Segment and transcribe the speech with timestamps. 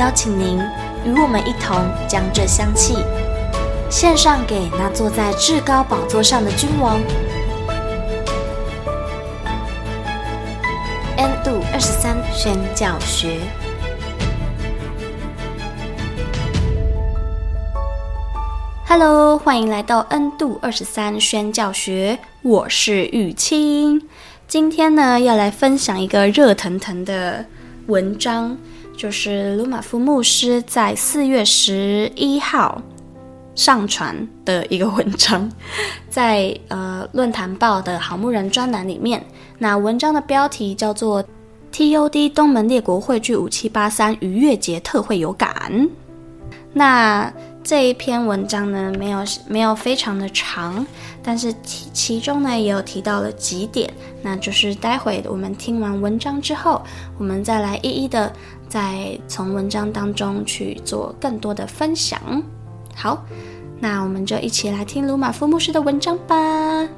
[0.00, 0.58] 邀请您
[1.04, 1.76] 与我们一同
[2.08, 3.04] 将这香气
[3.90, 6.98] 献上给那坐在至高宝座上的君王。
[11.18, 13.40] N 度二十三宣教学。
[18.86, 24.08] Hello，欢迎来到 N 度二十三宣教学，我是雨清。
[24.48, 27.44] 今天呢，要来分享一个热腾腾的
[27.88, 28.56] 文章。
[28.96, 32.80] 就是鲁玛夫牧师在四月十一号
[33.54, 35.50] 上传的一个文章，
[36.10, 39.24] 在呃论坛报的好牧人专栏里面。
[39.58, 41.24] 那文章的标题叫做
[41.72, 45.88] “TOD 东门列国汇聚五七八三逾越节特会有感”。
[46.72, 47.32] 那
[47.64, 50.86] 这一篇文章呢，没有没有非常的长，
[51.22, 56.80] 但是其其中呢也有提到了几点，那就是待会我们听完文章之后，
[57.18, 58.32] 我们再来一一的。
[58.70, 62.20] 再从文章当中去做更多的分享。
[62.94, 63.24] 好，
[63.80, 66.88] 那我们就一起来听鲁马夫牧师的文章吧。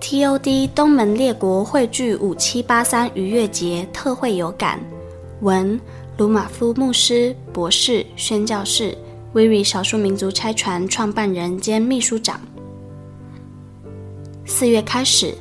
[0.00, 4.80] TOD 东门列国汇聚五七八三逾越节特会有感。
[5.40, 5.80] 文：
[6.18, 8.98] 鲁马夫牧师，博士，宣教士
[9.32, 12.40] ，WIRI 少数民族差传创办人兼秘书长。
[14.44, 15.32] 四月开始。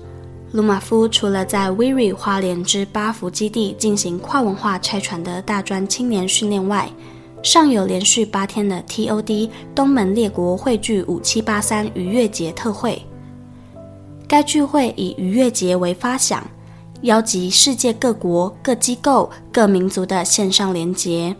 [0.54, 6.88] 鲁马夫除了在 WIRI 花莲之八福基地进行跨文化拆传的大专青年训练外，
[7.42, 13.02] 尚有连续八天的 TOD 东门列国汇聚五七八三逾越节特会。
[14.28, 16.48] 该聚会以逾越节为发想，
[17.02, 21.36] 邀集世界各国、各机构、各民族的线上联结，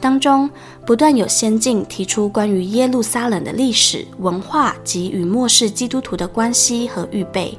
[0.00, 0.50] 当中
[0.84, 7.56] 不断有先进提出关于耶路撒冷的历史文化及与末世基督徒的关系和预备。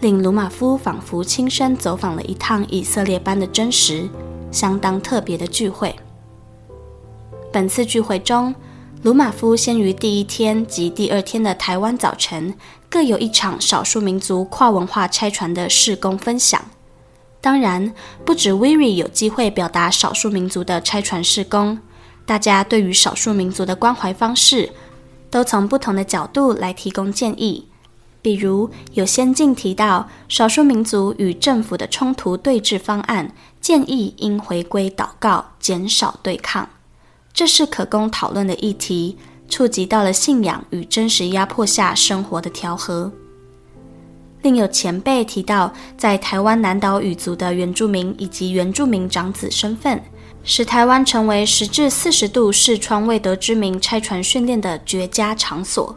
[0.00, 4.08] 令鲁马夫仿佛亲身走访了一趟以色列般的真实，
[4.52, 5.94] 相当特别的聚会。
[7.52, 8.54] 本次聚会中，
[9.02, 12.54] 鲁马夫先于第一天及第二天的台湾早晨，
[12.88, 16.64] 各有一场少数民族跨文化拆船的事工分享。
[17.40, 17.92] 当然，
[18.24, 21.76] 不止 WIRI 有机会表达少数民族的拆船事工，
[22.24, 24.70] 大家对于少数民族的关怀方式，
[25.28, 27.67] 都从不同的角度来提供建议。
[28.28, 36.68] 比如有先进提到少数民族与政府的冲突对峙方案，建议应回归祷告，减少对抗，
[37.32, 39.16] 这是可供讨论的议题，
[39.48, 43.10] 触及到了信仰与真实压迫下生活的调和。
[44.42, 49.98] 另有前辈提到，在台湾南岛语族的原住民以及原住民长子身份，
[50.44, 55.96] 使台湾成为十至四十度视窗未得之名拆船训练的绝佳场所。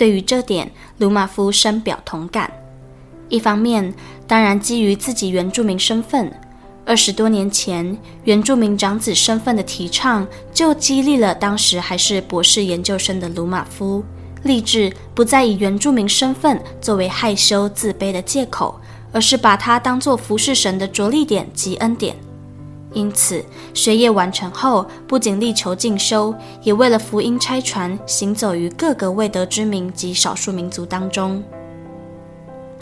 [0.00, 2.50] 对于这点，鲁马夫深表同感。
[3.28, 3.92] 一方面，
[4.26, 6.32] 当然基于自己原住民身份，
[6.86, 7.94] 二十多年前
[8.24, 14.02] 原住民长子身份的提倡，就激励了当时还是博士研究生的鲁马夫，
[14.44, 18.80] 立志不再以原住民身份作为害羞自卑的借口，
[19.12, 22.16] 而是把它当作服侍神的着力点及恩典。
[22.92, 31.42] 因此，学业完成后，不仅力求进修，也为了福音差传，行走于各个未得之民及少数民族当中。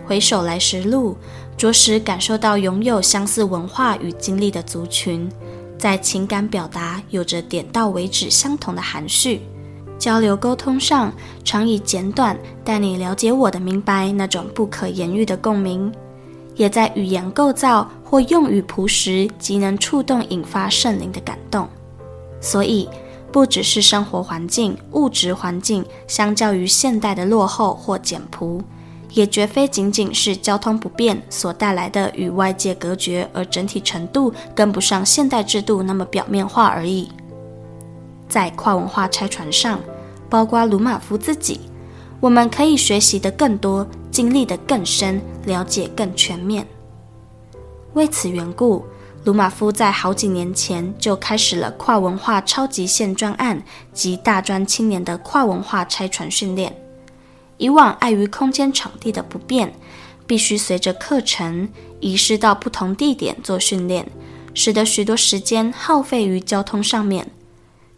[0.07, 1.15] 回首来时路，
[1.57, 5.31] 着实感受到拥有相似文化与经历的族群，
[5.77, 9.43] 在情感表达有着点到为止相同的含蓄，
[9.99, 11.13] 交流沟通上
[11.45, 12.35] 常以简短
[12.65, 15.93] 带你了解我的明白那种不可言喻的共鸣。
[16.57, 21.69] 也在语言构造或用语朴实，即能触动、引发圣灵的感动。
[22.41, 22.89] 所以，
[23.31, 28.63] 不只是生活环境、物质环境，相较于现代的落后或简朴，
[29.11, 37.11] 也绝非仅仅是交通不便所带来的与外界隔绝，而整体程度跟不上现代制度那么表面化而已。
[38.27, 39.79] 在跨文化拆船上，
[40.31, 41.61] 包括鲁马夫自己，
[42.21, 43.87] 我们可以学习的更多。
[44.11, 46.67] 经历得更深，了解更全面。
[47.95, 48.85] 为此缘故，
[49.25, 53.63] 鲁马夫在好几年前就开始了跨文化超级线专案
[53.93, 56.77] 及大专青年的跨文化拆船训练。
[57.57, 59.75] 以往碍于空间场地的不便，
[60.27, 61.69] 必须随着课程
[61.99, 64.09] 移师到不同地点做训练，
[64.55, 67.29] 使得许多时间耗费于交通上面。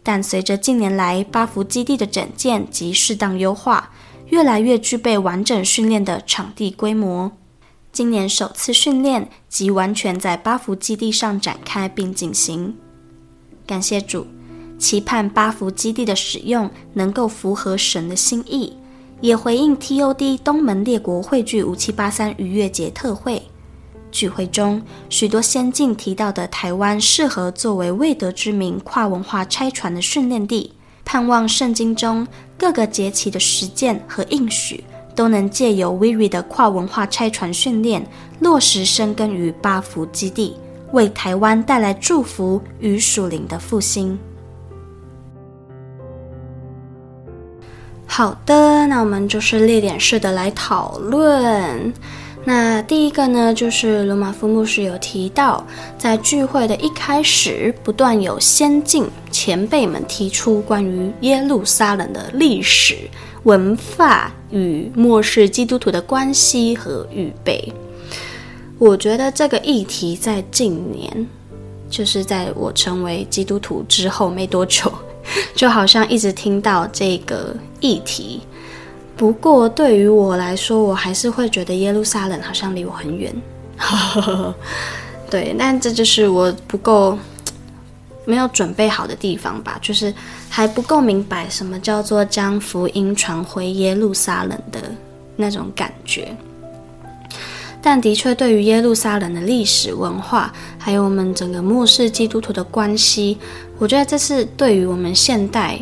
[0.01, 3.91] 但随着近年来巴福基地的整建及适当优化，
[4.29, 7.31] 越来越具备完整训练的场地规模。
[7.91, 12.73] 今年首次训练即完全在八福基地上展开并进行。
[13.67, 14.25] 感谢主，
[14.79, 18.73] 期盼八福基地的使用能够符合神的心意，
[19.19, 23.41] 也回应 TOD 东门列国汇聚五七八三逾越节特会。
[24.09, 30.73] 聚会中，许多先进提到的台湾适合作为未得之民跨文化拆传的训练地，
[31.05, 32.25] 盼望圣经中
[32.57, 34.83] 各个节期的实践和应许，
[35.15, 38.05] 都能借由 WIRI 的跨文化拆船训练，
[38.39, 40.55] 落实生根于八福基地，
[40.91, 44.17] 为台湾带来祝福与属灵的复兴。
[48.05, 51.93] 好的，那我们就是列点式的来讨论。
[52.43, 55.63] 那第一个呢，就是罗马夫牧师有提到，
[55.97, 62.97] 在聚会的一开始，不断有先进前辈们提出关于耶路撒冷的历史
[63.43, 67.73] 文化与末世基督徒的关系和预备。
[68.77, 71.27] 我觉得这个议题在近年，
[71.89, 74.91] 就是在我成为基督徒之后没多久，
[75.55, 78.41] 就好像一直听到这个议题。
[79.15, 83.33] 不过对于我来说，我还是会觉得耶路撒冷好像离我很远。
[85.29, 87.17] 对，但这就是我不够
[88.25, 90.13] 没有准备好的地方吧，就是
[90.49, 94.79] 还不够明白什么叫做将福音传回耶路撒冷的
[95.35, 96.35] 那种感觉。
[97.81, 103.37] 但的确，对于耶路撒冷的历史文化，还有我们整个末世基督徒的关系，
[103.79, 105.79] 我觉得这是对于我们现代。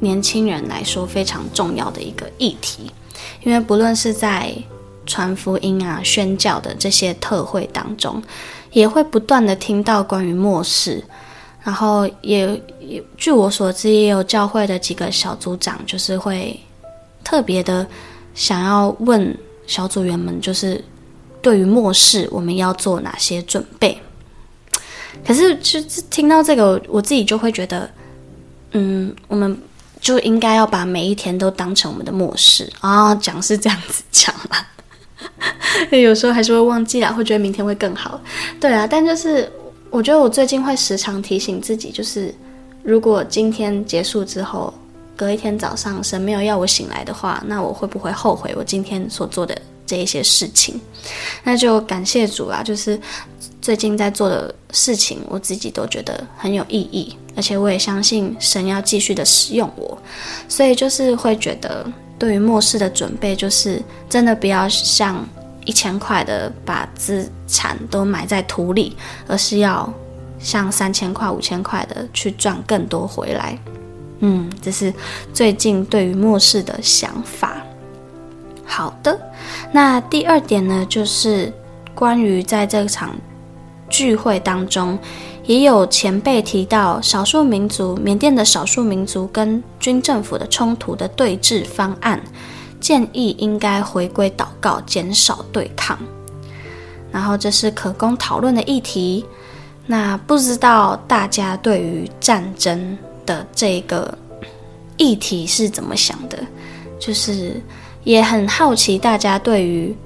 [0.00, 2.90] 年轻人来说非常重要的一个议题，
[3.44, 4.52] 因为不论是在
[5.06, 8.20] 传福音啊、宣教的这些特会当中，
[8.72, 11.04] 也会不断的听到关于末世，
[11.62, 16.58] 然后也也据我所知，也有教会的几个小组长，就是会
[17.22, 17.86] 特别的
[18.34, 19.36] 想要问
[19.66, 20.82] 小组员们，就是
[21.40, 23.96] 对于末世我们要做哪些准备。
[25.26, 25.80] 可是，就
[26.10, 27.90] 听到这个，我自己就会觉得，
[28.72, 29.56] 嗯，我们。
[30.02, 33.14] 就应该要把每一天都当成我们的末世啊！
[33.14, 34.66] 讲是这样子讲啦，
[35.96, 38.20] 有时候还是会忘记啦，会觉得明天会更好。
[38.60, 39.48] 对啊，但就是
[39.92, 42.34] 我觉得我最近会时常提醒自己，就是
[42.82, 44.72] 如果今天结束之后，
[45.14, 49.56] 隔一天早上神没有要我醒来的话，那我会不会后悔我今天所做的
[49.86, 50.80] 这一些事情？
[51.44, 52.98] 那就感谢主啦，就是。
[53.60, 59.96] 最近在做的事情，我自己都觉得很有意义，而且我也相信神要继续的使用我，
[60.48, 61.86] 所以就是会觉得
[62.18, 63.80] 对于末世的准备，就是
[64.10, 65.24] 真的不要像
[65.64, 69.92] 一千块的把资产都埋在土里，而是要
[70.38, 73.58] 像三千块、五千块的去赚更多回来。
[74.20, 74.92] 嗯，这是
[75.32, 77.56] 最近对于末世的想法。
[78.64, 79.18] 好的，
[79.72, 81.52] 那第二点呢，就是
[81.94, 83.14] 关于在这场。
[83.90, 84.98] 聚会当中，
[85.44, 92.18] 也有前辈提到少数民族缅甸的少数民族跟军政府的冲突的对峙方案，
[92.82, 95.98] 建议应该回归祷告，减少对抗。
[97.10, 99.24] 然后这是可供讨论的议题。
[99.86, 104.16] 那不知道大家对于战争的这个
[104.98, 106.38] 议题是怎么想的？
[107.00, 107.58] 就是
[108.04, 109.96] 也很好奇大家对于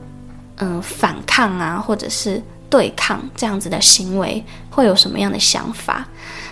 [0.58, 2.40] 嗯反抗啊，或者是。
[2.68, 6.04] 对抗这样子的行为会有什么样的想法？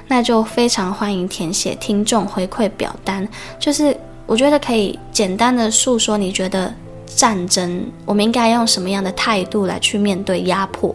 [0.07, 3.29] 那就非常欢迎填写听众回馈表单。
[3.59, 3.95] 就是
[4.27, 6.73] 我觉得可以简单的诉说，你觉得
[7.07, 10.95] 战争我们应该用什么样的态度来去面对压迫？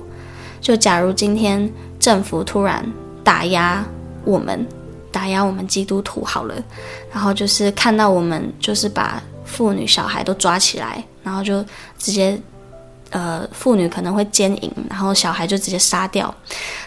[0.59, 2.86] 就假如今天政府突然
[3.24, 3.86] 打压
[4.25, 4.65] 我们，
[5.12, 6.55] 打压我们基督徒好了，
[7.13, 11.63] 然后就是看到我们就是把妇女小孩都抓起来，然后就
[11.98, 12.39] 直接。
[13.11, 16.33] 呃，妇女可能会奸淫，然后小孩就直接杀掉。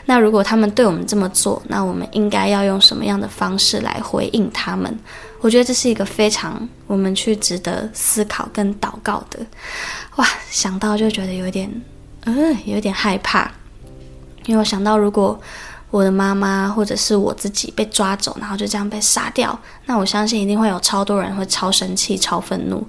[0.05, 4.97] 那如果他们对我们这么做，那我们应该要用什么样的方式来回应他们？
[5.41, 9.41] 我觉得这是一个非常我们去值得思考跟祷告的。
[10.15, 11.69] 哇，想到就觉得有点，
[12.27, 13.51] 嗯，有点害怕，
[14.47, 15.37] 因为我想到如果
[15.91, 22.87] 我的妈妈或者是我自己被抓走，然后就这样被杀掉，那我相信一定会有超多人会超生气、超愤怒。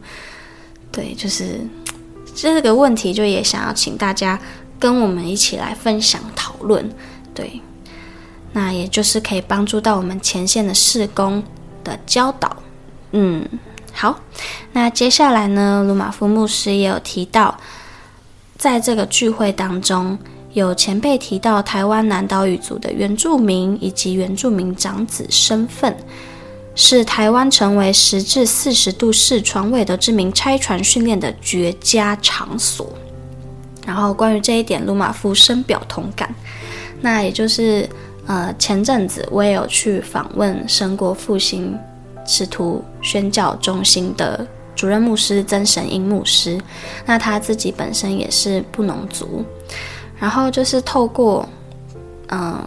[0.92, 1.60] 对，就是。
[2.36, 4.40] 这个问题就也想要请大家
[4.80, 6.90] 跟我们一起来分享讨论，
[7.34, 7.62] 对，
[8.52, 11.42] 那也就是可以帮助到我们前线的士工
[11.84, 12.56] 的教导，
[13.12, 13.48] 嗯，
[13.94, 14.20] 好，
[14.74, 17.58] 那接下来呢，鲁玛夫牧师也有提到，
[18.58, 20.18] 在这个聚会当中，
[20.54, 25.96] 有前辈提到台湾南岛语族的原住民以及原住民长子身份，
[26.76, 32.92] 是台湾成为十至四十度视传韦德之名拆船训练的绝佳场所。
[33.86, 36.34] 然后关于这一点，鲁马夫深表同感。
[37.02, 37.88] 那也就是，
[38.26, 41.78] 呃，前阵子我也有去访问神国复兴
[42.26, 46.58] 使徒宣教中心的主任牧师曾神英牧师。
[47.06, 49.44] 那他自己本身也是布农族，
[50.18, 51.48] 然后就是透过，
[52.30, 52.66] 嗯、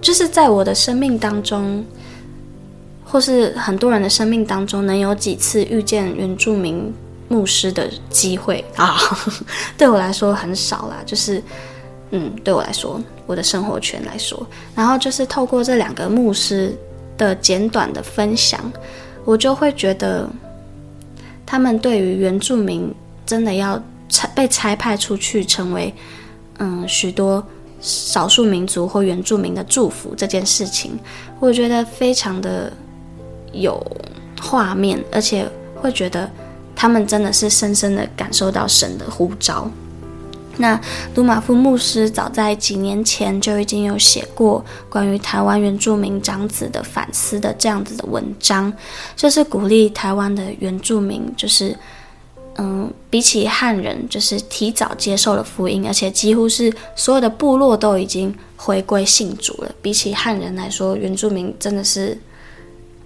[0.00, 1.84] 就是在我的生命当中，
[3.12, 6.90] 或是很多人的生命当中，能有几次遇见原住民
[7.28, 8.96] 牧师的机会啊，
[9.76, 11.02] 对我来说很少啦。
[11.04, 11.42] 就是，
[12.12, 16.74] 嗯，对我来说，我的生活圈来说，然后就是透过这两个牧师
[17.18, 18.58] 的简短的分享，
[19.26, 20.26] 我就会觉得，
[21.44, 22.90] 他们对于原住民
[23.26, 23.78] 真的要
[24.08, 25.92] 差被差派出去，成为
[26.60, 27.46] 嗯许多
[27.78, 30.98] 少数民族或原住民的祝福这件事情，
[31.38, 32.72] 我觉得非常的
[33.52, 33.84] 有
[34.40, 36.30] 画面，而且会觉得。
[36.74, 39.70] 他们真的是深深的感受到神的呼召。
[40.56, 40.80] 那
[41.14, 48.72] 鲁玛夫牧师早在几年前就已经有写过关于台湾原住民长子的反思的这样子的文章，
[49.14, 51.76] 就是鼓励台湾的原住民，就是
[52.56, 59.72] 嗯，比起汉人，就是提早接受了福音，而且几乎是所有的部落都已经回归信主了。
[59.80, 62.18] 比起汉人来说，原住民真的是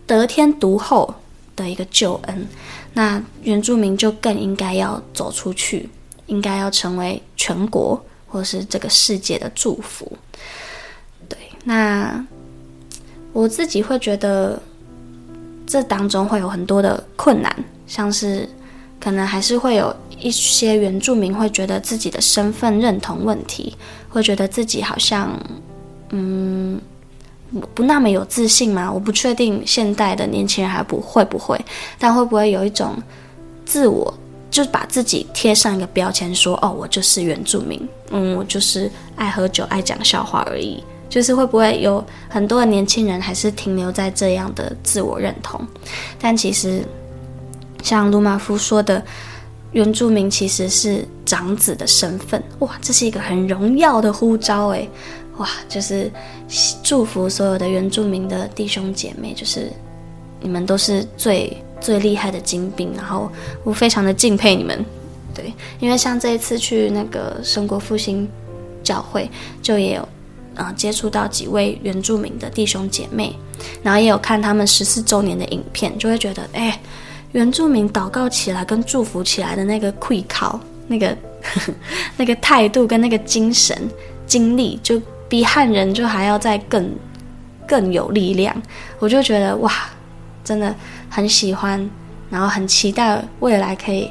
[0.06, 1.14] 得天独厚
[1.54, 2.46] 的一个救恩。
[2.94, 5.88] 那原住民就更应该要走出去，
[6.26, 10.10] 应该要成为全国或是这个世界的祝福。
[11.28, 12.24] 对，那
[13.34, 14.58] 我自己会觉得
[15.66, 17.54] 这当中会有很多的困难，
[17.86, 18.48] 像是
[18.98, 23.76] 可能还是会有一些原住民会觉得自己的身份认同问题，
[24.08, 25.38] 会觉得自己好像
[26.10, 26.80] 嗯。
[27.74, 28.90] 不那么有自信吗？
[28.92, 31.58] 我不确定现代的年轻人还不会不会，
[31.98, 32.96] 但会不会有一种
[33.64, 34.12] 自我，
[34.50, 40.82] 就是把自己贴上一个标签，说哦，我就是原住民，嗯，我就是爱喝酒、爱讲笑话而已。
[41.08, 45.58] 就是会不会有很多的年轻人还是停留在这样的自我认同？
[46.20, 46.84] 但其实
[47.80, 49.00] 像鲁马夫说的，
[49.76, 54.88] 原住民其实是长子的身份，哇，这是一个很荣耀的呼召，诶。
[55.36, 56.10] 哇，就是
[56.82, 59.70] 祝福所有的原住民的弟兄姐妹，就是
[60.40, 63.30] 你们都是最最厉害的精兵，然后
[63.64, 64.82] 我非常的敬佩你们。
[65.34, 68.26] 对，因为像这一次去那个神国复兴
[68.82, 69.30] 教会，
[69.60, 70.08] 就也有
[70.54, 73.36] 啊、接触到几位原住民的弟兄姐妹，
[73.82, 76.80] 然后也有看他们十四周年的影片，就会觉得，哎，
[77.36, 81.14] 原住民祷告起来跟祝福起来的那个愧靠，那个
[82.16, 83.76] 那个态度跟那个精神
[84.26, 85.00] 精力就。
[85.28, 86.88] 比汉人就还要再更
[87.66, 88.54] 更有力量，
[89.00, 89.72] 我就觉得哇，
[90.44, 90.72] 真的
[91.10, 91.90] 很喜欢，
[92.30, 94.08] 然后很期待未来可以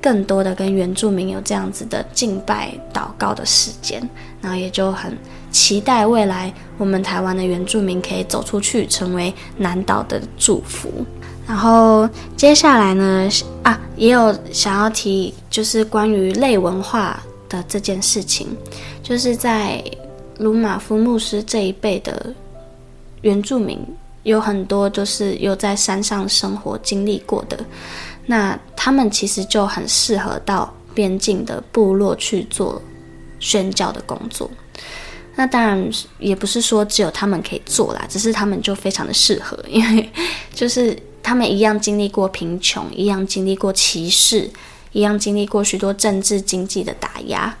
[0.00, 4.08] 更多的跟原住民有这样子的敬拜祷告的时间，
[4.40, 5.18] 然后也就很
[5.50, 11.04] 期待未来我们台湾的原住民可以走出去，成为南岛的祝福。
[11.46, 13.28] 然后接下来呢，
[13.62, 18.48] 啊，也有想要提，就是关于类文化的这件事情，
[19.02, 19.82] 就是在。
[20.38, 22.34] 鲁马夫牧师这一辈的
[23.20, 23.78] 原住民
[24.24, 27.64] 有很多就是有在山上生活经历过的，
[28.26, 32.80] 那他们其实就很适合到边境的部落去做
[33.38, 34.50] 宣教的工作。
[35.36, 40.10] 那当然也不是说只有他们可以做啦，只是他们就非常的适合，因为
[40.52, 44.50] 就是他们一样经历过贫穷，一样经历过歧视，
[44.92, 47.56] 一样经历过许多政治经济的打压，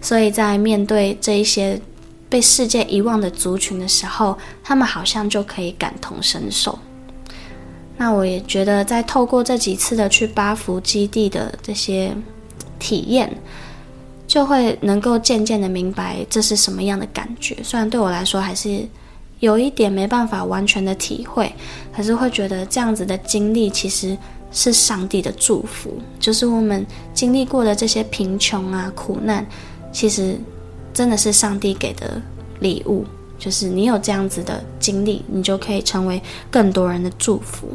[0.00, 1.80] 所以在面对这一些。
[2.26, 6.76] 被世界遗忘的族群的时候，他们好像就可以感同身受。
[7.96, 12.12] 那我也觉得，在透过这几次的去巴福基地的这些
[12.80, 13.32] 体验，
[14.26, 17.56] 就会能够渐渐的明白这是什么样的感觉。
[17.62, 18.84] 虽然对我来说还是
[19.44, 21.52] 有一点没办法完全的体会，
[21.94, 24.16] 可是会觉得这样子的经历其实
[24.50, 25.98] 是上帝的祝福。
[26.18, 29.46] 就是我们经历过的这些贫穷啊、苦难，
[29.92, 30.38] 其实。
[30.96, 32.22] 真的是上帝给的
[32.60, 33.04] 礼物，
[33.36, 36.22] 就是你有这样子的经历，你就可以成为
[36.52, 37.66] 更多人的祝福。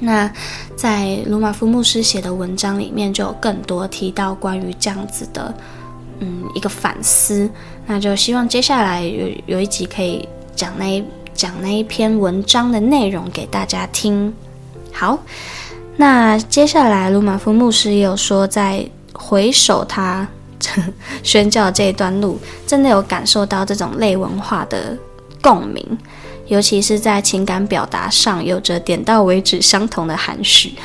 [0.00, 0.32] 那
[0.74, 5.54] 在鲁玛夫牧师写的文章里面，就有更多提到关于这样子的，
[6.20, 7.46] 嗯，一个反思。
[7.86, 14.32] 那就希望接下来有有一集可以讲那一讲那一篇文章的内容给大家听。
[14.92, 15.18] 好，
[15.96, 20.26] 那接下来鲁马夫牧师也有说，在回首他
[21.22, 24.96] 宣教这一段路，真的有感受到这种类文化的
[25.42, 25.98] 共鸣，
[26.46, 30.74] 尤其是在情感表达上，有着点到为止、相同的含蓄。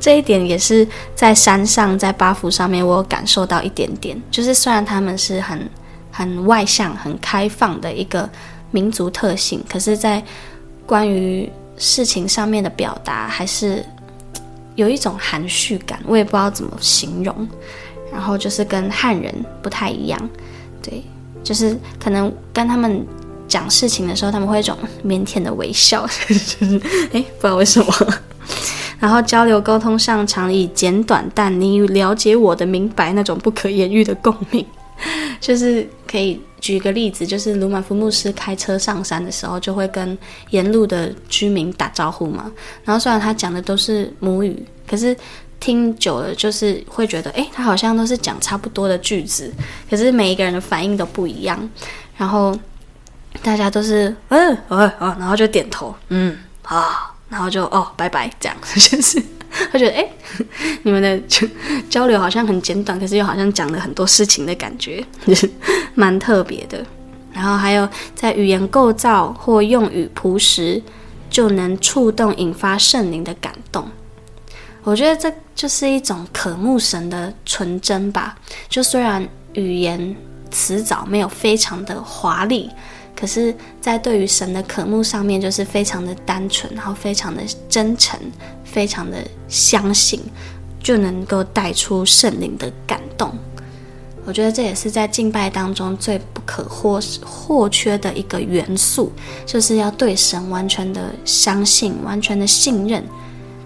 [0.00, 4.18] 这一点也是在山上，在八福上面，我有感受到一点点。
[4.30, 5.68] 就是虽然他们是很
[6.18, 8.28] 很外向、很开放的一个
[8.72, 10.20] 民族特性，可是，在
[10.84, 13.84] 关于事情上面的表达，还是
[14.74, 16.00] 有一种含蓄感。
[16.04, 17.48] 我也不知道怎么形容。
[18.10, 19.32] 然后就是跟汉人
[19.62, 20.18] 不太一样，
[20.82, 21.04] 对，
[21.44, 23.06] 就是可能跟他们
[23.46, 26.80] 讲事情的时候，他们会一种腼腆的微笑， 就是
[27.12, 27.92] 哎，不知道为什么。
[28.98, 34.66] 然后交流沟通上，常以简短但你了解我的明白那种不可言喻的共鸣，
[35.38, 40.16] 就是可以举一个例子，就是鲁马夫牧师开车上山的时候，就会跟
[40.50, 42.50] 沿路的居民打招呼嘛。
[42.84, 45.14] 然后虽然他讲的都是母语，可是
[45.60, 49.52] 听久了就是会觉得，哎，他好像都是讲差不多的句子，
[49.90, 51.68] 可是每一个人的反应都不一样。
[52.16, 52.58] 然后
[53.42, 57.14] 大家都是嗯哦哦，然后就点头，嗯啊。
[57.28, 59.22] 然后就哦，拜拜，这样就是，
[59.70, 60.08] 他觉得哎，
[60.82, 61.20] 你们的
[61.90, 65.50] 交流好像很简短，可是又好像讲了很多事情的感觉，就 是
[65.94, 66.84] 蛮特别的。
[67.32, 70.82] 然后还有在语言构造或用语朴实，
[71.28, 73.86] 就能触动、引发圣灵的感动。
[74.82, 78.34] 我觉得这就是一种渴慕神的纯真吧。
[78.68, 80.16] 就虽然语言
[80.50, 82.70] 词藻没有非常的华丽。
[83.18, 88.16] 可是，在对于神的渴慕上面，就是非常的单纯，然后非常的真诚，
[88.62, 89.16] 非常的
[89.48, 90.20] 相信，
[90.80, 93.36] 就能够带出圣灵的感动。
[94.24, 99.10] 我觉得这也是在敬拜当中最不可或或缺的一个元素，
[99.44, 103.02] 就是要对神完全的相信，完全的信任，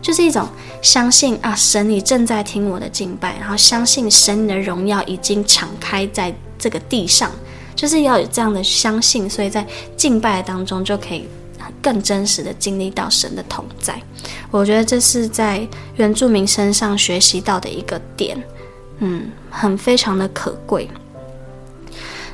[0.01, 0.49] 就是一种
[0.81, 7.31] 相信啊，神你正在听我的敬拜，然后相信神你的荣耀已经敞开在这个地上。
[7.75, 11.27] 就是要有这样的相信，所以在敬拜当中就可以
[11.81, 14.01] 更真实的经历到神的同在。
[14.51, 18.41] 我觉得这是在原住民身上学习到的一个点，
[18.99, 20.89] 嗯，很非常的可贵。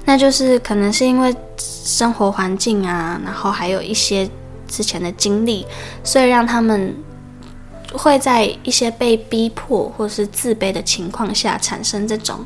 [0.04, 4.28] 那就是可能是因为生活环境啊，然后还有一些
[4.66, 5.66] 之前的经历，
[6.02, 6.94] 所以让他们
[7.92, 12.44] 会在一些被逼迫或是自卑的情况下产生这种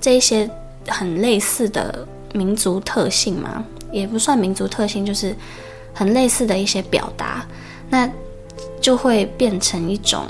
[0.00, 0.48] 这一些。
[0.88, 5.34] 很类似的民族特性嘛，也不算民族特性，就是
[5.92, 7.46] 很类似的一些表达，
[7.88, 8.10] 那
[8.80, 10.26] 就会变成一种，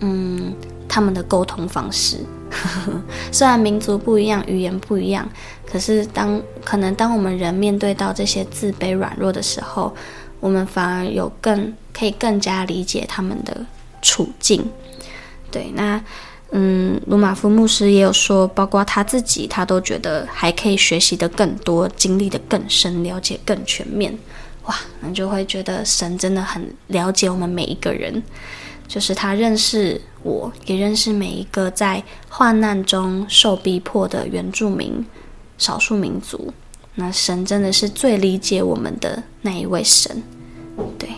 [0.00, 0.52] 嗯，
[0.88, 2.18] 他们的沟通方式。
[3.30, 5.28] 虽然民族不一样，语言不一样，
[5.64, 9.94] 可是当可能当我们人面对到这些自卑软弱的时候，
[10.40, 13.64] 我们反而有更可以更加理解他们的
[14.02, 14.68] 处境。
[15.50, 16.02] 对，那。
[16.52, 24.18] 嗯，鲁玛夫牧师也有说，包括他自己，他都觉得还可以学习的更多，经历的更深，了解更全面。
[24.64, 28.22] 哇，那就会觉得神真的很了解我们每一个人，
[28.88, 35.06] 就是他认识我，也认识每一个在患难中受逼迫的原住民、
[35.56, 36.52] 少数民族。
[36.96, 40.22] 那神真的是最理解我们的那一位神，
[40.98, 41.08] 对。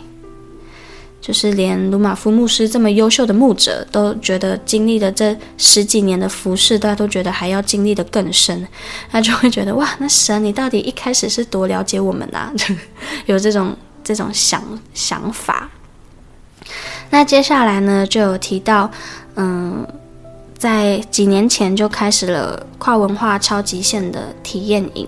[1.22, 8.66] 就是连鲁玛夫牧师这么优秀的牧者都觉得经历了这十几年的服侍，大家都觉得还要经历得更深，
[9.08, 12.52] 他就会觉得哇，那神你到底一开始是多了解我们啊？
[13.26, 14.60] 有这种这种想
[14.92, 15.70] 想法。
[17.10, 18.90] 那接下来呢，就有提到，
[19.36, 19.86] 嗯，
[20.58, 25.06] 在几年前就开始了跨文化超极限的体验营。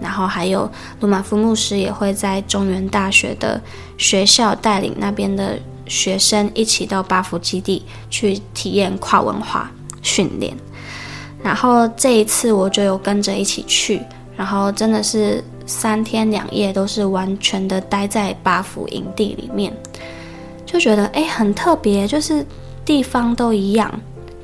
[0.00, 3.60] 然后还有鲁马夫牧师也会在中原大学的
[3.96, 9.70] 学校带领那边的学生一起到八福基地去体验跨文化
[10.02, 10.54] 训练。
[11.42, 14.02] 然后这一次我就有跟着一起去，
[14.36, 19.72] 然后真的是三天两夜都是完全的待在八福营地里面，
[20.64, 22.44] 就觉得诶很特别，就是
[22.84, 23.92] 地方都一样。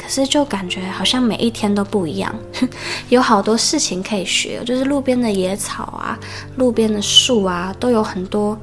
[0.03, 2.35] 可是就感觉好像每一天都不一样，
[3.09, 6.19] 有好多事情可以学，就是路边的野草啊，
[6.57, 8.59] 路边的树啊，都有很多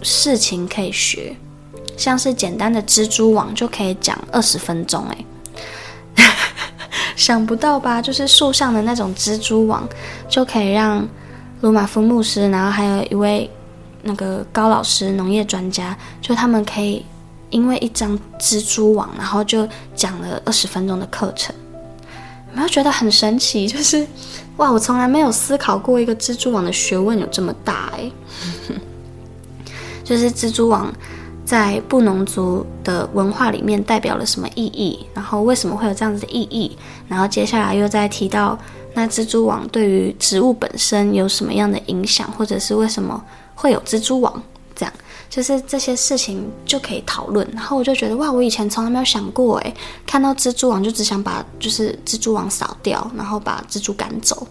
[0.00, 1.34] 事情可以学。
[1.96, 5.24] 像是简单的蜘蛛网就可以讲二十分钟，哎，
[7.16, 8.00] 想不到吧？
[8.00, 9.88] 就是树上的那种蜘蛛网，
[10.28, 11.06] 就可以让
[11.62, 13.50] 鲁玛夫牧师，然后还有一位
[14.02, 17.04] 那个高老师，农业专家，就他们可以。
[17.54, 21.54] 因为一张蜘蛛网，然后就讲了二十分钟的课程，
[22.50, 23.68] 有没有觉得很神奇？
[23.68, 24.04] 就是
[24.56, 28.10] 哇，我从来没有思考过一个蜘蛛网的学问有这么大哎。
[30.02, 30.92] 就是蜘蛛网
[31.44, 38.58] 在布农族的文化里面代表了什么意义，然后为什么会有这样子的意义，然后接下来又再提到
[38.94, 43.22] 那蜘蛛网对于植物本身有什么样的影响，或者是为什么
[43.54, 44.42] 会有蜘蛛网，
[45.34, 47.44] 就是这些事情就可以讨论。
[47.52, 49.74] 然后我就觉得哇，我以前从来没有想过，诶，
[50.06, 54.46] 看到蜘蛛网就只想把就是蜘蛛网扫掉，然后把蜘蛛赶走，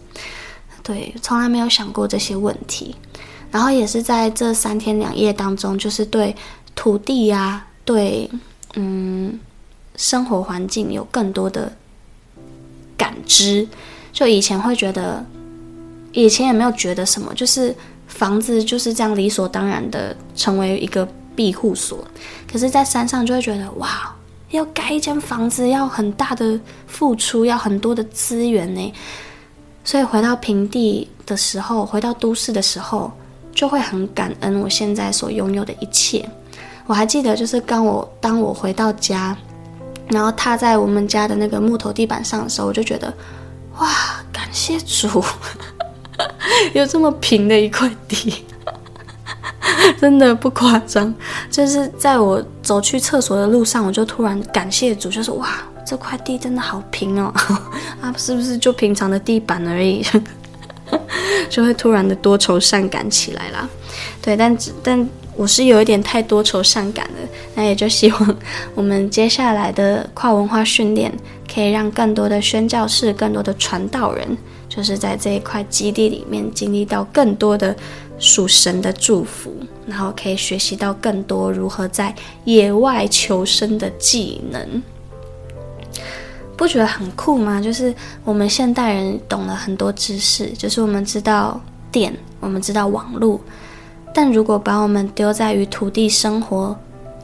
[0.84, 2.94] 对，从来没有想过这些问题。
[3.50, 6.36] 然后也是在这三天两夜当中，就是对
[6.76, 8.30] 土地呀、对
[8.74, 9.40] 嗯
[9.96, 11.72] 生活环境有更多的
[12.98, 13.66] 感知。
[14.12, 15.26] 就以前会觉得，
[16.12, 17.74] 以前也没有觉得什么，就是
[18.24, 21.06] 房子就是这样理所当然的成为一个
[21.36, 22.02] 庇护所。
[22.50, 24.16] 可是，在山上就会觉得，哇，
[24.52, 26.58] 要盖一间房子要很大的
[26.88, 28.94] 付出，要很多的资源呢。
[29.84, 33.12] 所以回到平地的时候，回到都市的时候。
[33.56, 36.28] 就会很感恩我现在所拥有的一切。
[36.88, 39.38] 我还记得，就是刚我当我回到家，
[40.08, 43.14] 然后踏在我们家的那个木头地板上的时候，我就觉得，
[43.78, 43.88] 哇，
[44.32, 45.24] 感谢主，
[46.74, 48.46] 有这么平的一块地，
[50.00, 51.14] 真的不夸张。
[51.50, 55.50] 就是在我走去厕所的路上，我就突然感谢主，就是哇，
[55.86, 57.34] 这块地真的好平哦，
[58.02, 60.06] 啊，是不是就平常的地板而已？
[61.50, 63.68] 就会突然的多愁善感起来啦，
[64.22, 68.38] 对，但但我是有一点太多愁善感了，那也就希望
[68.76, 71.12] 我们接下来的跨文化训练
[71.52, 74.38] 可以让更多的宣教士、更多的传道人，
[74.76, 77.76] 就是在这一块基地里面经历到更多的
[78.18, 79.54] 属神的祝福，
[79.86, 82.14] 然后可以学习到更多如何在
[82.46, 84.82] 野外求生的技能。
[86.58, 87.62] 不觉得很酷吗？
[87.62, 93.40] 就是我们现代人懂了很多知识，就是我们知道电，我们知道网络，
[94.12, 96.76] 但如果把我们丢在与土地生活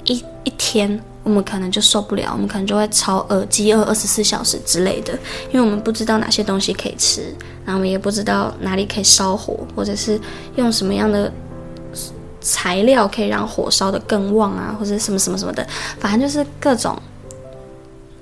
[0.06, 5.14] 一一天，我们可能就受不了，我们可能就会超饿、饥饿二十四小时之类的，
[5.52, 7.22] 因为我们不知道哪些东西可以吃，
[7.64, 10.20] 然后我们也不知道哪里可以烧火，或者是
[10.56, 11.32] 用什么样的
[12.42, 15.64] 材料可以让火烧得更旺啊，或者什么什么什么的，
[16.00, 17.00] 反正就是各种。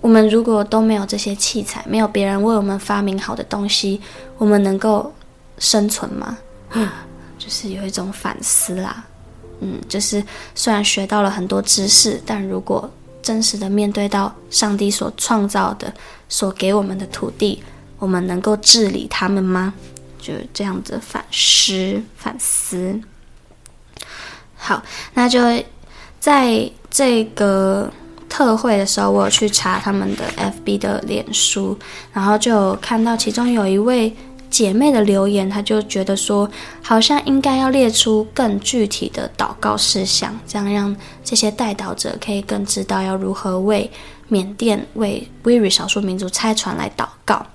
[0.02, 4.02] 我们如果都没有这些器材，没有别人为我们发明好的东西，
[4.38, 5.14] 我们能够
[5.60, 6.38] 生存吗？
[6.74, 6.90] 嗯，
[7.40, 9.06] 就是有一种反思啦。
[9.60, 12.88] 嗯，就是虽然学到了很多知识，但如果
[13.28, 15.94] 真实的面对到上帝所创造的、
[16.30, 17.62] 所给我们的土地，
[18.00, 19.74] 我们能够治理他们吗？
[20.18, 23.02] 就这样子反思反思。
[24.56, 24.82] 好，
[25.14, 25.42] 那就
[26.22, 27.92] 在这个。
[28.30, 31.76] 特会的时候，我去查他们的 FB 的脸书，
[32.12, 34.14] 然后就看到其中有一位
[34.50, 36.50] 姐妹的留言，她就觉得说，
[36.82, 43.90] 好像应该要列出更具体的祷告事项，这样让这些代祷者可以更知道要如何为
[44.28, 47.46] 缅甸、为 Wiri 少数民族拆船来祷告。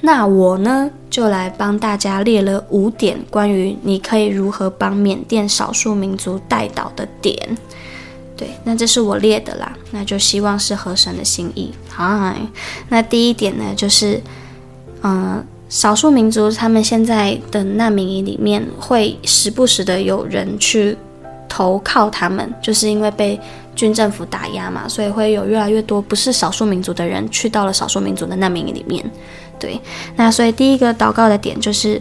[0.00, 7.56] 那我呢，就来帮大家列了五点关于你可以如何帮缅甸少数民族代祷的点。
[8.36, 11.72] 对，那这是我列的啦，那就希望是合神的心意。
[11.88, 12.34] 好，
[12.88, 14.20] 那第一点呢，就是，
[15.02, 15.42] 嗯、
[15.74, 20.96] 少数民族他们现在的难民营里面，会时不时的有人去
[21.48, 23.38] 投靠他们，就是因为被
[23.74, 29.04] 军政府打压嘛，所以会有越来越多不是少数民族的人去到了少数民族的难民营里面。
[29.58, 29.80] 对，
[30.14, 32.00] 那所以第一个祷告的点就是。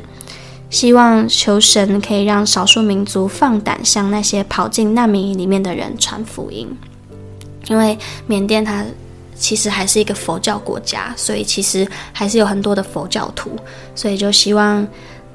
[0.70, 6.68] 希望求神可以让少数民族放胆向那些跑进难民营里面的人传福音，
[7.68, 8.84] 因为缅甸它
[9.36, 13.52] 其实还是一个佛教国家，所以其实还是有很多的佛教徒，
[13.96, 14.88] 所以就希望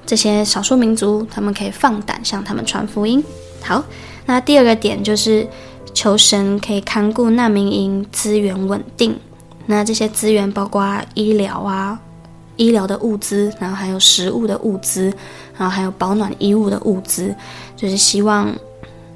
[0.07, 3.23] 这些少数民族他们可以放胆向他们传福音。
[3.63, 3.85] 好，
[4.27, 5.47] 那第二个点就是
[5.93, 9.19] 求神可以看顾难民营资源稳定，
[9.67, 11.99] 那这些资源包括医疗啊。
[12.61, 15.15] 医疗的物资，然后还有食物的物资，
[15.57, 17.33] 然后还有保暖衣物的物资，
[17.77, 18.53] 就是希望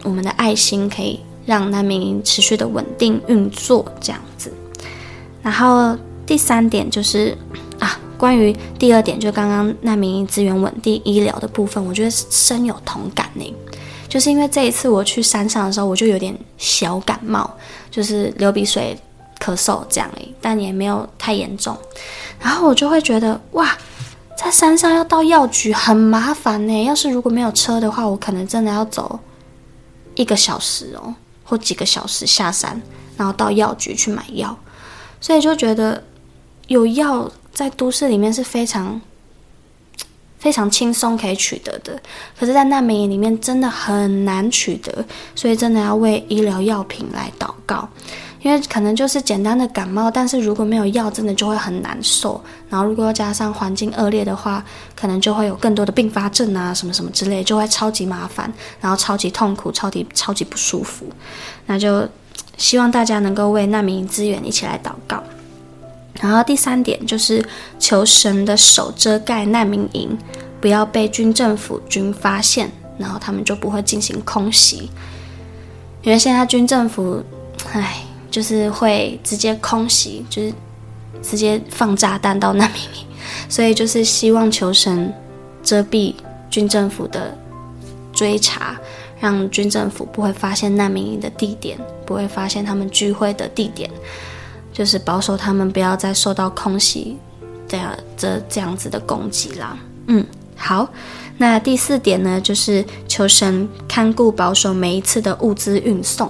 [0.04, 4.52] 我们的爱心可以让难民营持续的稳定运作这样子。
[5.42, 7.36] 然后第三点就是
[7.78, 13.54] 啊，关于第二点，就刚刚难民营资源稳定医疗的部分，我觉得深有同感呢。
[14.08, 17.50] 就是因为这一次我去山上的时候，我就有点小感冒，
[17.90, 18.96] 就是流鼻水、
[19.40, 21.76] 咳嗽这样诶，但也没有太严重。
[22.38, 23.76] 然后我就会觉得哇，
[24.36, 26.84] 在山上要到药局很麻烦呢。
[26.84, 29.18] 要是如果没有车的话，我可能真的要走
[30.14, 32.80] 一个小时哦，或几个小时下山，
[33.16, 34.54] 然后到药局去买药。
[35.22, 36.02] 所以就觉得
[36.66, 39.00] 有药在都市里面是非常
[40.38, 41.98] 非常轻松可以取得的。
[42.38, 45.04] 可是，在难民营里面真的很难取得，
[45.34, 47.88] 所以真的要为医疗药品来祷告。
[48.40, 52.42] 因为可能就是简单的感冒，但是如果没有药，真的就会很难受。
[52.68, 54.64] 然后如果要加上环境恶劣的话，
[54.96, 61.06] 可能就会有更多的并发症啊，什么什么之类，就会超级麻烦，然后超级痛苦，超级超级不舒服。
[61.66, 62.04] 那就
[62.56, 65.22] 希望大家能够为难民营资源一起来祷告。
[66.20, 67.44] 然后第三点就是
[67.78, 70.16] 求神的手遮盖难民营，
[70.60, 74.90] 不要被军政府军发现，然后他们就不会进行空袭。
[76.02, 77.22] 因为现在军政府，
[77.72, 78.04] 唉。
[78.32, 80.50] 就是会直接空袭，就是
[81.20, 83.06] 直接放炸弹到难民营，
[83.46, 85.12] 所以就是希望求神
[85.62, 86.14] 遮蔽
[86.48, 87.36] 军政府的
[88.10, 88.74] 追查，
[89.22, 93.88] 让军政府不会发现难民营的地点，不会发现他们聚会的地点，
[94.72, 97.16] 就是保守他们不要再受到空袭
[97.68, 99.78] 这样这这样子的攻击啦。
[100.08, 100.88] 嗯，好，
[101.38, 106.28] 那第四点呢，就是求神看顾保守每一次的物资运送。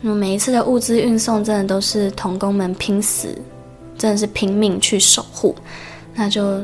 [0.00, 3.36] 那每一次的物资运送，真的都是同工们拼死，
[3.98, 5.56] 真的是拼命去守护。
[6.14, 6.62] 那就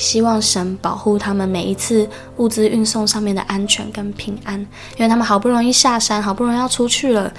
[0.00, 2.08] 希望神保护他们每一次
[2.38, 4.58] 物资运送上面的安全跟平安，
[4.96, 7.30] 因为他们好不容易下山，好不容易要出去了，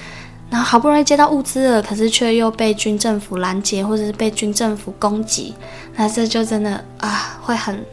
[0.51, 5.55] 然后好不容易接到物资了，可是却又被军政府拦截，或者是被军政府攻击，
[5.95, 7.83] 那这就真的啊，会很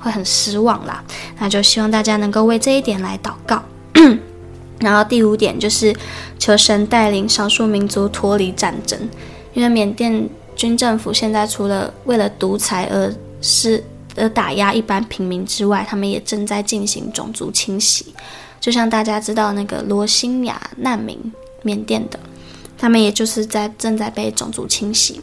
[0.00, 1.02] 会很失望啦。
[1.38, 3.62] 那就希望大家能够为这一点来祷告。
[4.80, 5.94] 然后第五点就是
[6.38, 8.98] 求神带领少数民族脱离战争，
[9.54, 13.82] 因为缅甸军政府现在除了为了独裁而是
[14.16, 18.14] 而打压一般平民之外，他们也正在进行种族清洗。
[18.60, 22.18] 就像大家知道那个罗兴亚难民，缅甸的，
[22.78, 25.20] 他们也就是在正在被种族清洗。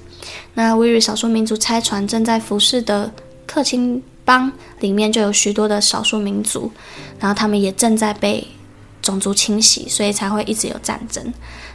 [0.53, 3.11] 那威瑞少数民族拆船正在服侍的
[3.45, 6.71] 克钦邦里面就有许多的少数民族，
[7.19, 8.47] 然后他们也正在被。
[9.01, 11.21] 种族清洗，所以才会一直有战争。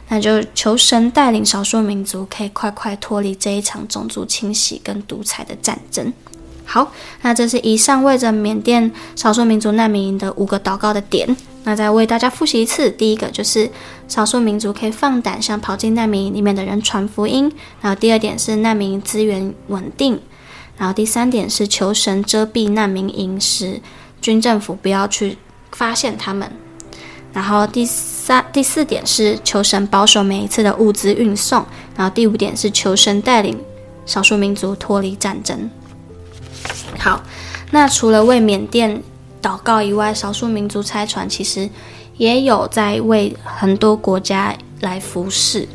[0.07, 6.11] 那就求神带领少数民族，可以快快脱离这一场种族清洗跟独裁的战争。
[6.71, 6.91] 好，
[7.23, 11.35] 那这是以上为着缅甸少数民族难民营的五个祷告的点。
[11.63, 13.67] 那再为大家复习一次：第一个就是
[14.07, 17.49] 少数民族可以放胆向跑进难民营里面的人传福音；
[17.81, 20.17] 然后第二点是难民营资源稳定；
[20.77, 23.81] 然后第三点是求神遮蔽难民营，使
[24.21, 25.39] 军政府不要去
[25.71, 26.51] 发现他们。
[27.33, 31.65] 然后第三、第四点是求神保守每一次的物资运送，
[31.97, 33.59] 然后第五点是求神带领
[34.05, 35.67] 少数民族脱离战争。
[36.99, 37.23] 好，
[37.71, 39.01] 那除了为缅甸
[39.41, 41.69] 祷告以外，少数民族差传其实
[42.17, 45.67] 也有在为很多国家来服侍，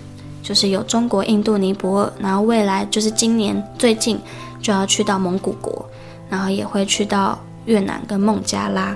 [0.43, 4.21] 就是有中国、印度、尼泊尔，然后未来就是今年最近
[4.61, 5.85] 就要去到蒙古国，
[6.29, 8.95] 然后也会去到越南跟孟加拉。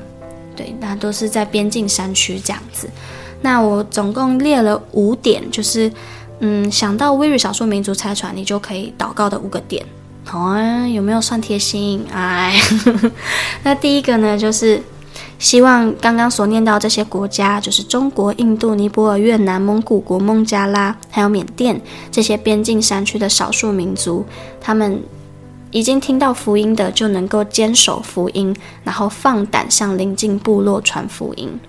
[0.54, 2.90] 对，那都是在边境山区这样子。
[3.40, 5.90] 那我总共列了五点，就是，
[6.40, 9.86] 嗯，想到威瑞少数民族差传，你就可以祷告的五个点。
[10.30, 12.04] 好啊，有没有算贴心？
[12.12, 12.54] 哎，
[13.64, 14.82] 那第一个呢，就是
[15.38, 21.80] 希望刚刚所念到这些国家，就是中国、印度、尼泊尔、越南、蒙古国、孟加拉，还有缅甸
[22.12, 24.24] 这些边境山区的少数民族，
[24.60, 25.02] 他们。
[25.70, 31.60] 已经听到福音的，就能够坚守福音，然后放胆向邻近部落传福音。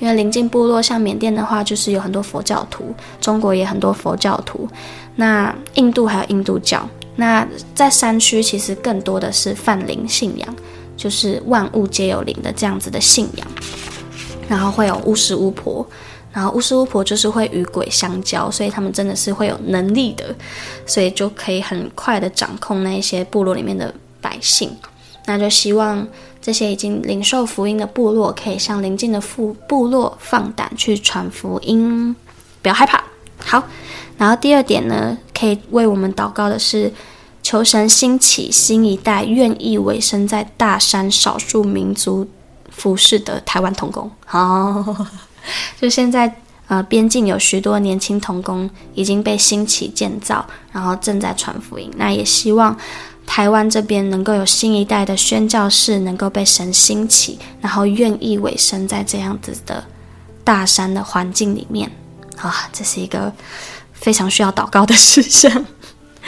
[0.00, 2.84] 因为邻近部落像缅甸的话，就是有很多佛教徒；
[3.22, 4.68] 中国也很多佛教徒。
[5.16, 6.86] 那印度还有印度教。
[7.20, 10.56] 那在山区，其实更多的是泛灵信仰，
[10.96, 13.46] 就是万物皆有灵的这样子的信仰。
[14.48, 15.84] 然后会有巫师巫婆。
[16.32, 20.32] 然后巫师巫婆就是会与鬼相交，所以他们真的是会有能力的，
[20.86, 24.70] 所以就可以很快的掌控那些部落里面的百姓。
[25.26, 26.06] 那就希望
[26.40, 32.14] 这些已经领受福音的部落，可以向邻近的部部落放胆去传福音，
[32.62, 33.02] 不要害怕。
[33.38, 33.64] 好，
[34.16, 36.92] 然后第二点呢，可以为我们祷告的是，
[37.48, 42.28] 求神兴起新一代愿意委身在大山少数民族
[42.70, 44.10] 服侍的台湾童工。
[44.30, 44.94] 哦。
[45.80, 46.30] 就现在，
[46.66, 51.90] 呃，边境有许多年轻童工已经被兴起建造，然后正在传福音。
[51.96, 52.76] 那也希望
[53.26, 59.82] 台湾这边能够有新一代的宣教士能够被神兴起，然后愿意委身在这样子的
[60.44, 61.90] 大山的环境里面。
[62.36, 63.32] 啊，这是一个
[63.94, 65.64] 非常需要祷告的事项。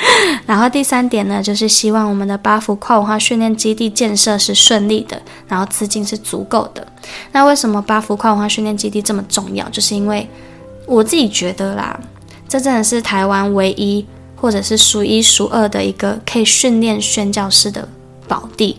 [0.46, 6.86] 然后第三点呢，就是希望我们的八福跨文化训练基地建设是顺利的，然后资金是足够的。
[7.32, 9.68] 那为什么八福跨文化训练基地这么重要？
[9.68, 10.28] 就是因为
[10.86, 11.98] 我自己觉得啦，
[12.48, 14.04] 这真的是台湾唯一
[14.36, 17.86] 或者是数一数二的一个可以训练宣教士的
[18.26, 18.78] 宝地。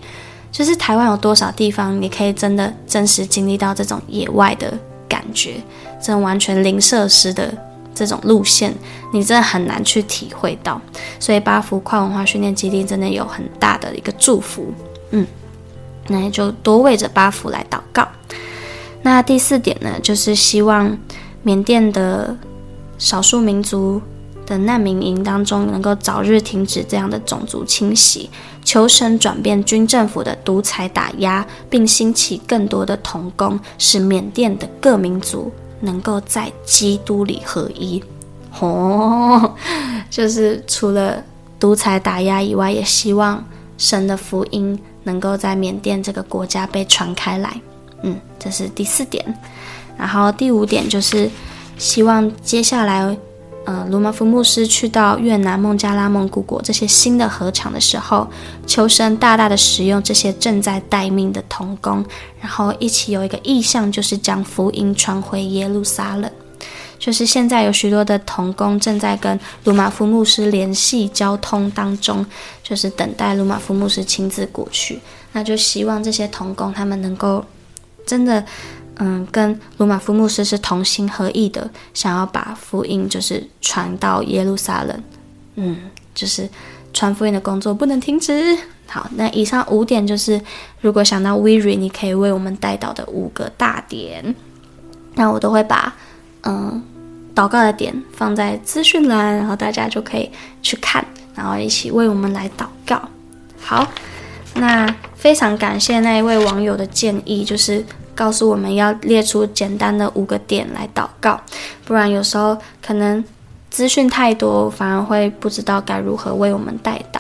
[0.52, 5.62] 就是台湾有多少地方，你可以真的真实经历到这种野外的感觉，
[6.02, 7.54] 这种完全零设施的
[7.94, 8.74] 这种路线，
[9.14, 10.82] 你真的很难去体会到。
[11.20, 14.74] 所以八福跨文化训练基地真的有很大的一个祝福，
[15.12, 15.26] 嗯，
[16.08, 18.08] 那也就多为着八福来祷告。
[19.04, 20.98] 那第四点呢，就是希望
[21.44, 22.38] 缅甸的
[22.98, 24.02] 少数民族
[24.46, 28.30] 的难民营当中能够早日停止这样的种族清洗。
[28.64, 38.02] 求神转变军政府的独裁打压，并兴起更多的同工，使缅甸的各民族能够在基督里合一。
[38.60, 39.56] 哦，
[40.10, 41.24] 就是除了
[41.60, 43.44] 独裁打压以外，也希望
[43.78, 47.62] 神的福音能够在缅甸这个国家被传开来。
[48.04, 49.38] 嗯，这是第四点。
[49.98, 51.30] 然后第五点就是
[51.78, 53.18] 希望接下来。
[53.64, 58.28] 呃，鲁马夫牧师去到越南、孟加拉、蒙古国这些新的河场的时候，
[58.66, 62.04] 求神大大的使用这些正在待命的童工，
[62.40, 66.30] 然后一起有一个意向，就是将福音传回耶路撒冷。
[66.98, 72.26] 就是现在有许多的童工正在跟鲁马夫牧师联系交通当中，
[72.64, 75.00] 就是等待鲁马夫牧师亲自过去。
[75.34, 77.46] 那就希望这些童工他们能够
[78.08, 78.44] 真的。
[79.04, 85.04] 嗯，跟鲁马夫牧师是同心合意的，想要把福音就是传到耶路撒冷。
[85.56, 85.76] 嗯，
[86.14, 86.48] 就是
[86.94, 88.56] 传福音的工作不能停止。
[88.88, 90.40] 好，那以上五点就是，
[90.82, 94.36] 如果想到 WIRI，你可以为我们带到的五个大点。
[95.16, 95.92] 那我都会把
[96.44, 96.84] 嗯
[97.34, 100.30] 祷告的点放在资讯栏，然后大家就可以
[100.62, 103.02] 去看，然后一起为我们来祷告。
[103.60, 103.88] 好，
[104.54, 107.84] 那非常感谢那一位网友的建议，就是。
[108.16, 111.40] 告诉我们要列出简单的五个点来祷告，
[111.86, 113.24] 不然有时候可能
[113.70, 117.20] 资讯太多，反而会不知道该如何为我们代祷。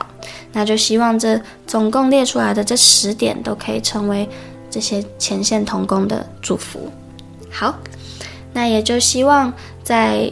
[0.53, 4.27] 那就希望这总共列出来的这十点都可以成为
[4.69, 6.91] 这些前线同工的祝福。
[7.49, 7.73] 好，
[8.53, 9.51] 那也就希望
[9.81, 10.29] 在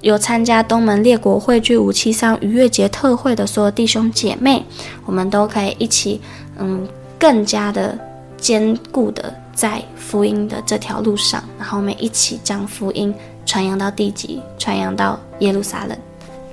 [0.00, 4.64] 有参加东门列国汇聚五七三逾越节特会的所有弟兄姐妹，
[5.04, 6.20] 我们都可以一起，
[6.58, 7.98] 嗯，更加的
[8.38, 9.34] 坚固的。
[9.60, 15.94] 在福音的这条路上，然后我们一起将福音传扬到地极，传扬到耶路撒冷。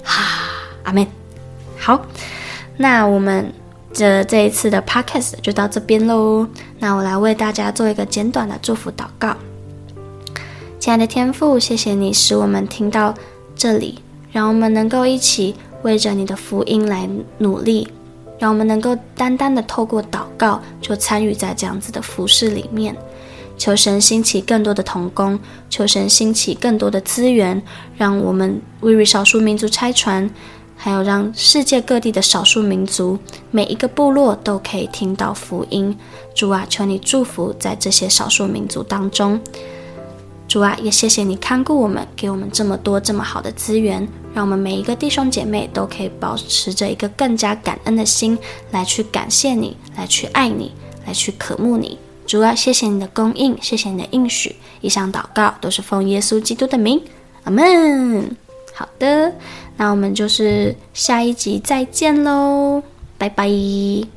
[0.03, 0.43] 哈，
[0.83, 1.07] 阿门。
[1.79, 2.01] 好，
[2.75, 3.49] 那我们
[3.93, 6.45] 这这一次的 podcast 就到这边喽。
[6.79, 9.37] 那我来为大家做一个简短的祝福祷告。
[10.77, 13.13] 亲爱的天父，谢谢你使我们听到
[13.55, 13.99] 这里，
[14.33, 17.87] 让我们能够一起为着你的福音来努力。
[18.39, 22.95] 让我们能够单单的透过祷告，就参与在这样子的服事里面。
[23.57, 27.59] 求神兴起更多的童工，求神兴起更多的资源，
[27.97, 30.29] 让我们 WIRI 少数民族拆船，
[30.75, 33.17] 还有让世界各地的少数民族
[33.49, 35.97] 每一个部落都可以听到福音。
[36.35, 39.41] 主啊，求你祝福在这些少数民族当中。
[40.47, 48.37] 主啊，也谢谢你看顾我们，给我们这么多这么好的资源，让我们每一个弟兄姐妹都可以保持着一个更加感恩的心，
[48.71, 50.71] 来去感谢你，来去爱你，
[51.05, 51.97] 来去渴慕你。
[52.25, 54.55] 主啊，谢谢你的供应，谢谢你的应许。
[54.79, 57.01] 以上祷告都是奉耶稣基督的名，
[57.43, 58.35] 阿门。
[58.73, 59.33] 好的，
[59.75, 62.81] 那我们就是下一集再见喽，
[63.17, 64.16] 拜拜。